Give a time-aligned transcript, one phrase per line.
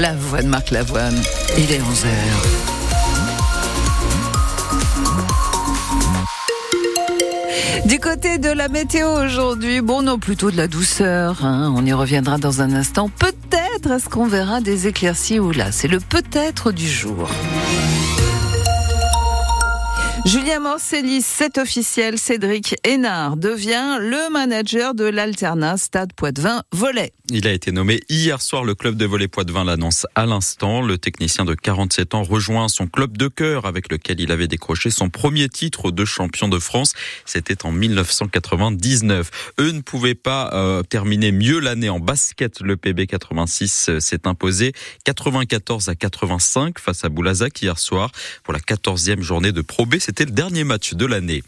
[0.00, 1.20] la voix de Marc Lavoine.
[1.58, 2.08] Il est 11h.
[7.86, 11.44] Du côté de la météo aujourd'hui, bon non, plutôt de la douceur.
[11.44, 11.74] Hein.
[11.76, 13.10] On y reviendra dans un instant.
[13.10, 15.70] Peut-être est-ce qu'on verra des éclaircies ou là.
[15.70, 17.28] C'est le peut-être du jour.
[20.24, 27.12] Julien Morcellis, c'est officiel, Cédric Hénard devient le manager de l'Alternat Stade Poitvin Volet.
[27.32, 28.64] Il a été nommé hier soir.
[28.64, 30.82] Le club de volley Poitvin l'annonce à l'instant.
[30.82, 34.90] Le technicien de 47 ans rejoint son club de cœur avec lequel il avait décroché
[34.90, 36.92] son premier titre de champion de France.
[37.26, 39.30] C'était en 1999.
[39.60, 42.62] Eux ne pouvaient pas euh, terminer mieux l'année en basket.
[42.62, 44.72] Le PB 86 euh, s'est imposé
[45.04, 48.10] 94 à 85 face à Boulazac hier soir
[48.42, 49.96] pour la 14e journée de Pro B.
[50.00, 51.44] C'était le dernier match de l'année.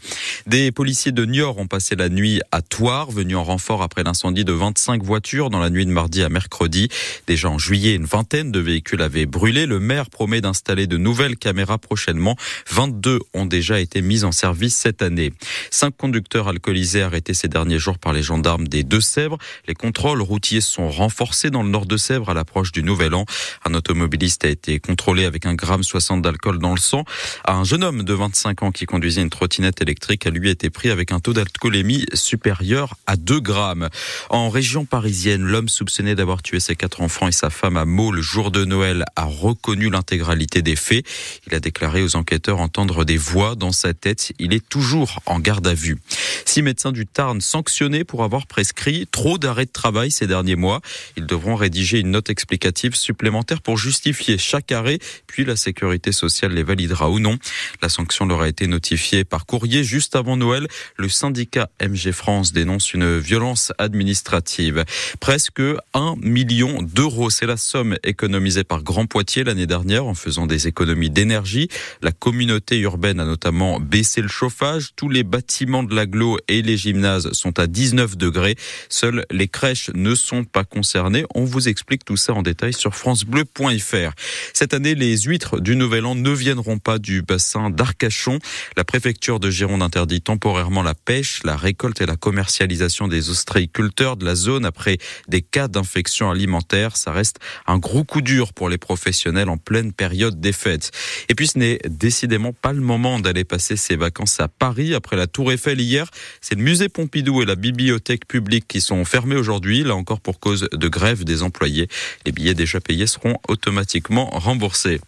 [0.47, 4.45] Des policiers de Niort ont passé la nuit à Toire, venus en renfort après l'incendie
[4.45, 6.89] de 25 voitures dans la nuit de mardi à mercredi.
[7.27, 9.65] Déjà en juillet, une vingtaine de véhicules avaient brûlé.
[9.65, 12.35] Le maire promet d'installer de nouvelles caméras prochainement.
[12.71, 15.33] 22 ont déjà été mises en service cette année.
[15.71, 19.37] Cinq conducteurs alcoolisés arrêtés ces derniers jours par les gendarmes des Deux-Sèvres.
[19.67, 23.25] Les contrôles routiers sont renforcés dans le nord de Sèvres à l'approche du Nouvel An.
[23.65, 27.03] Un automobiliste a été contrôlé avec un gramme 60 d'alcool dans le sang.
[27.45, 30.89] Un jeune homme de 25 ans qui conduisait une trottinette électrique a lui été pris
[30.89, 33.89] avec un taux d'alcoolémie supérieur à 2 grammes.
[34.29, 38.11] En région parisienne, l'homme soupçonné d'avoir tué ses quatre enfants et sa femme à Meaux
[38.11, 41.05] le jour de Noël a reconnu l'intégralité des faits.
[41.47, 44.31] Il a déclaré aux enquêteurs entendre des voix dans sa tête.
[44.39, 45.97] Il est toujours en garde à vue.
[46.45, 50.81] Six médecins du Tarn sanctionnés pour avoir prescrit trop d'arrêts de travail ces derniers mois.
[51.17, 56.53] Ils devront rédiger une note explicative supplémentaire pour justifier chaque arrêt, puis la sécurité sociale
[56.53, 57.37] les validera ou non.
[57.81, 60.67] La sanction leur a été notifiée par courrier juste avant Noël.
[60.97, 64.85] Le syndicat MG France dénonce une violence administrative.
[65.19, 65.52] Presque
[65.93, 70.67] un million d'euros, c'est la somme économisée par Grand Poitiers l'année dernière en faisant des
[70.67, 71.67] économies d'énergie.
[72.01, 74.89] La communauté urbaine a notamment baissé le chauffage.
[74.95, 78.55] Tous les bâtiments de l'agglo et les gymnases sont à 19 degrés.
[78.89, 81.25] Seules les crèches ne sont pas concernées.
[81.35, 84.11] On vous explique tout ça en détail sur francebleu.fr.
[84.53, 88.39] Cette année, les huîtres du Nouvel An ne viendront pas du bassin d'Arcachon.
[88.75, 94.17] La préfecture de Gironde interdit temporairement la pêche, la récolte et la commercialisation des ostréiculteurs
[94.17, 94.97] de la zone après
[95.27, 96.97] des cas d'infection alimentaire.
[96.97, 97.37] Ça reste
[97.67, 100.91] un gros coup dur pour les professionnels en pleine période des fêtes.
[101.29, 105.17] Et puis ce n'est décidément pas le moment d'aller passer ses vacances à Paris après
[105.17, 106.09] la Tour Eiffel hier.
[106.41, 110.39] C'est le musée Pompidou et la bibliothèque publique qui sont fermés aujourd'hui, là encore pour
[110.39, 111.87] cause de grève des employés.
[112.25, 114.99] Les billets déjà payés seront automatiquement remboursés.